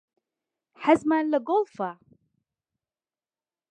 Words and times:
حەزمان 0.83 1.25
لە 1.33 1.39
گۆڵفە. 1.47 1.91